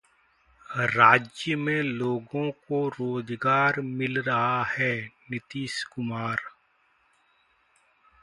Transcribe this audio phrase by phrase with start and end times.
[0.91, 4.93] राज्य में लोगों को रोजगार मिल रहा है:
[5.31, 6.41] नीतीश कुमार